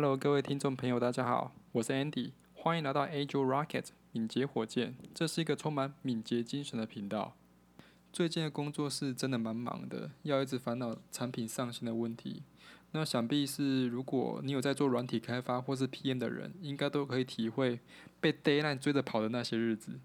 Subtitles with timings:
[0.00, 4.94] Hello，各位听众朋友，大家好，我是 Andy，欢迎来到 Agile Rocket 敏捷火箭。
[5.12, 7.34] 这是一个充满敏捷精神的频道。
[8.12, 12.44] 最近的工作是真的蛮忙的，要一直烦恼产品上线的问题。
[12.92, 17.80] 那想必是如果你有在做软体开发或是 PM 的人，应该都可以体会
[18.20, 19.98] 被 Deadline 追着跑的那些日子。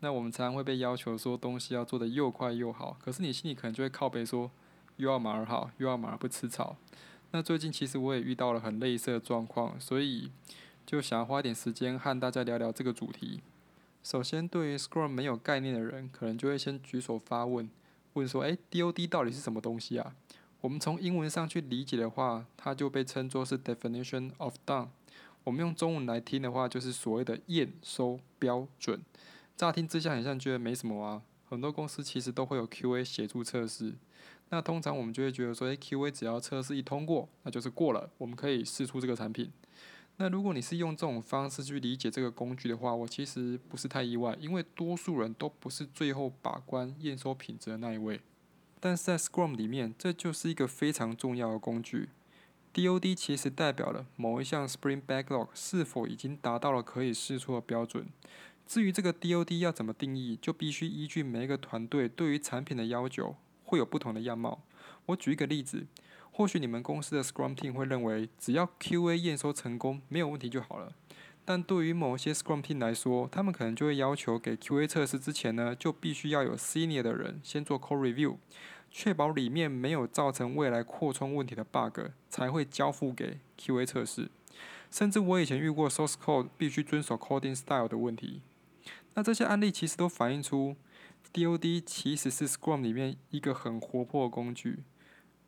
[0.00, 4.50] 那我们常常会被要求说东西要做的又快又好，可是你心里可能就会靠背说，
[4.96, 6.76] 又要马儿好，又要马儿不吃草。
[7.36, 10.30] 那最近其实我也遇到了很类似的状况，所以
[10.86, 13.42] 就想要花点时间和大家聊聊这个主题。
[14.02, 17.68] 首先，对于 Scrum 没有概念的人，可能就会先举手发问，
[18.14, 20.16] 问说：“诶 d o d 到底是什么东西啊？”
[20.62, 24.88] 我们从英文上去理解的话，它就被称作是 Definition of Done。
[25.44, 29.02] 我们用中文来听的话，就是所谓的验收标准。
[29.54, 31.20] 乍听之下，好像觉得没什么啊。
[31.50, 33.92] 很多公司其实都会有 QA 协助测试。
[34.50, 39.50] 那通常我们就会觉得说，诶 q a 只要测试一通过，那就是过了，我们可以试出这个产品。
[40.18, 48.20] 那如果你是用这种方式去理解这个工具的话，我其实不是太意外，因为多数人都不是最后把关验收品质的那一位。
[48.80, 52.10] 但是在 Scrum 里面，这就是一个非常重要的工具。
[52.72, 58.06] DOD 其实代表了某一项 Spring Backlog 是否已经达到了可以试出的标准。
[58.66, 63.36] 至于这个 DOD 要怎么定义，就必须依据每一个团队对于产品的要求。
[63.66, 64.62] 会有不同的样貌。
[65.06, 65.86] 我举一个例子，
[66.30, 70.92] 或许你们公司的 Scrum Team 会认为，只要 QA 验收成功，没有问题就好了。
[71.44, 78.36] 但对于某些 Scrum Team 来说，他们可能就会要求给 QA 测试之前呢，就必须要有 Senior 的人先做 Code Review，
[78.90, 84.30] 确保里面没有造成未来扩充问题的 bug，才会交付给 QA 测试。
[84.90, 88.40] 甚至我以前遇过 Source Code 必须遵守 Coding Style 的问题。
[89.14, 90.76] 那这些案例其实都反映出。
[91.32, 94.80] DOD 其实是 Scrum 里面一个很活泼的工具。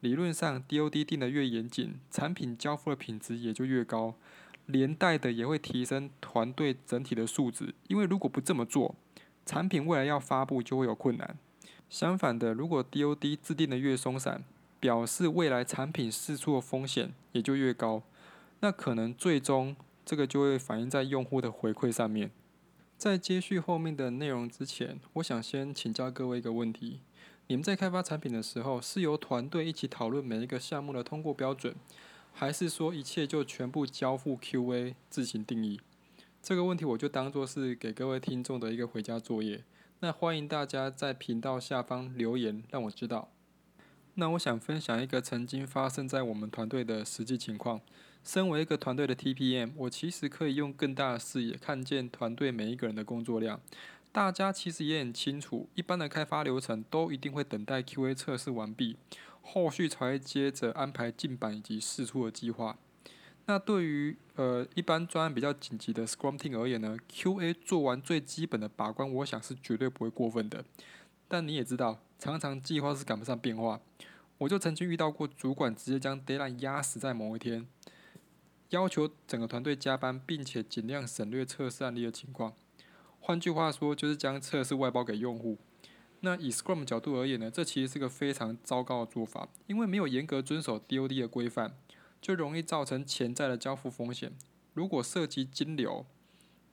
[0.00, 4.14] 理论上，DOD 定的越严谨，产品交付的品质也就越高，
[4.66, 7.74] 连带的也会提升团队整体的素质。
[7.88, 8.94] 因为如果不这么做，
[9.44, 11.36] 产品未来要发布就会有困难。
[11.88, 14.44] 相反的，如果 DOD 制定的越松散，
[14.78, 18.02] 表示未来产品试出的风险也就越高，
[18.60, 19.74] 那可能最终
[20.04, 22.30] 这个就会反映在用户的回馈上面。
[22.98, 26.98] 在接续后面的内容之前，我想先请教各位一个问题：
[27.46, 31.76] 你们在开发产品的时候，是由团队一起讨论每一个项目的通过标准，
[32.32, 35.80] 还是说一切就全部交付 QA 自行定义？
[36.42, 39.62] 这个问题我就当做是给各位听众的一个回家作业。
[40.00, 43.30] 那欢迎大家在频道下方留言，让我知道。
[44.14, 47.80] 那我想分享一个曾经发生在我们团队的实际情况。
[48.22, 53.60] 身为一个团队的 TPM，我其实可以用更大的视野看见团队每一个人的工作量。
[54.12, 58.96] 大家其实也很清楚，一般的开发流程都一定会等待 QA 测试完毕，
[59.42, 62.76] 后续才会接着安排进版以及试出的计划。
[63.46, 70.64] 那对于呃一般专案比较紧急的 Scrum Team 而言呢，QA 做完最基本的把关，我想是绝对不会过分的。
[71.28, 73.80] 但你也知道，常常计划是赶不上变化。
[74.38, 77.66] 我就曾经遇到过主管直接将 Deadline 压死在某一天。
[78.70, 82.52] 要求整个团队加班，并且尽量省略测试案例的情况。
[83.20, 85.58] 换句话说，就是将测试外包给用户。
[86.20, 91.76] 那以 Scrum 角度而言呢，这其实是个非常糟糕的做法，因为没有严格遵守 DoD 的规范，
[92.20, 94.32] 就容易造成潜在的交付风险。
[94.74, 96.04] 如果涉及金流，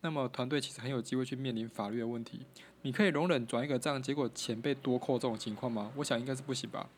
[0.01, 2.41] 那么团队其实很有机会去面临法律的问题。
[2.81, 5.91] 你可以容忍转一个账，结果钱被多扣这种情况吗？
[5.97, 6.89] 我想应该是不行吧。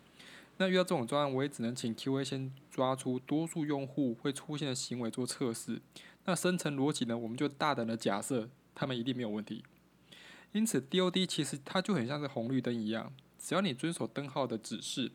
[0.58, 5.82] 那遇到这种专案，我也只能请 QA 先抓出多数用户会出现的行为做测试。
[6.26, 7.18] 那深层逻辑呢？
[7.18, 9.64] 我们就大胆的假设他们一定没有问题。
[10.52, 15.12] 因此，DoD 其实它就很像是红绿灯一样，只要你遵守灯号的指示，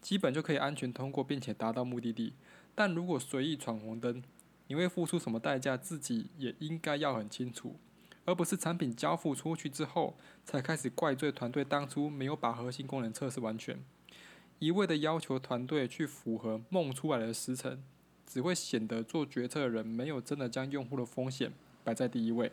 [0.00, 2.34] 基本就可以安全通过，并且达到目的地。
[2.74, 4.22] 但如果随意闯红灯，
[4.66, 5.76] 你会付出什么代价？
[5.76, 7.76] 自己也应该要很清楚，
[8.24, 13.82] 而不是产品交付出去之后才开始怪罪团队当初没有把核心功能测试完全。
[14.62, 17.82] 一味的要求团队去符合梦出来的时程，
[18.24, 22.52] 只会显得做决策的人没有真的将用户的风险摆在第一位。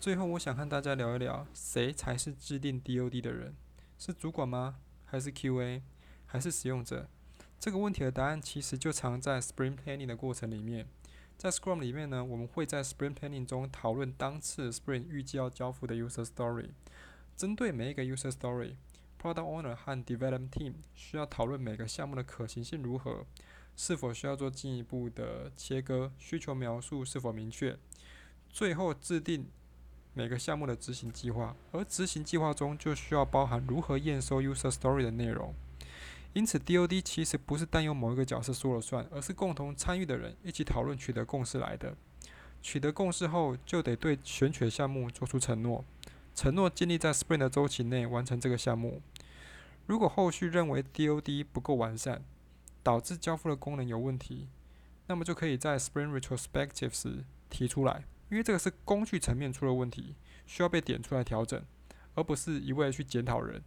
[0.00, 3.54] 最后，我想和大家聊一聊，谁才是制定 DoD 的人？
[3.96, 4.80] 是主管吗？
[5.04, 5.82] 还是 QA？
[6.26, 7.08] 还是使用者？
[7.60, 10.88] 这个问题的答案其实就藏在 Spring Planning 的过程里面。
[11.38, 16.70] 在 Scrum 里面呢，我们会在 Spring Planning 中讨论当次 Spring 预计要交付的 User Story，
[17.36, 18.74] 针对每一个 User Story。
[19.24, 23.24] Product Owner 和 Development Team 需要讨论每个项目的可行性如何，
[23.74, 27.74] 是否需要做进一步的切割，需求描述是否明确，
[28.50, 29.46] 最后制定
[30.12, 31.56] 每个项目的执行计划。
[31.72, 35.54] 而执行计划中就需要包含如何验收 User Story 的内容。
[36.34, 41.96] 因此，DOD 其实不是单由某一个角色说了算，而是共同参与的人一起讨论取得共识来的。
[42.60, 45.82] 取得共识后，就得对选取的项目做出承诺，
[46.34, 49.00] 承诺尽力在 Spring 的周期内完成这个项目。
[49.86, 52.24] 如果后续认为 DOD 不够完善，
[52.82, 54.48] 导致交付的功能有问题，
[55.06, 60.14] 那么就可以在 Spring Retrospective 时提出来，因为这个是工具层面出了问题，
[60.46, 61.62] 需要被点出来调整，
[62.14, 63.62] 而不是一味的去检讨人。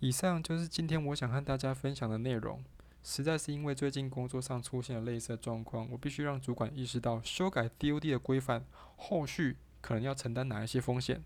[0.00, 2.62] 以上就是今天我想和大家分享的内容。
[3.06, 8.64] 实在是因为最近工作上出现了类似的状况，我必须让主管意识到修改 DOD 的规范，
[8.96, 11.22] 后续可能要承担哪一些风险。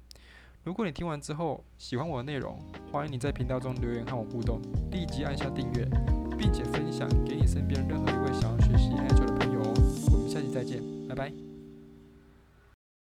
[0.65, 5.87] 如果你听完之后喜欢我的内容，欢迎你在频道中留言和我互动，立即按下订阅，
[6.39, 9.75] 并且分享给你身边任何一位想要学习 ai 的朋友哦。
[10.11, 11.48] 我们下期再见，拜拜。